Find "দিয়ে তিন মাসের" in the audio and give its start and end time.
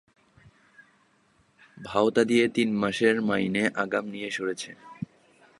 2.23-3.15